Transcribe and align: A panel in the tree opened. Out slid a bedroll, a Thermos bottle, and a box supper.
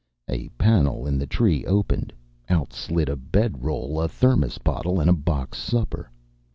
A 0.27 0.47
panel 0.57 1.05
in 1.05 1.19
the 1.19 1.27
tree 1.27 1.63
opened. 1.65 2.11
Out 2.49 2.73
slid 2.73 3.07
a 3.07 3.15
bedroll, 3.15 4.01
a 4.01 4.07
Thermos 4.07 4.57
bottle, 4.57 4.99
and 4.99 5.11
a 5.11 5.13
box 5.13 5.59
supper. 5.59 6.09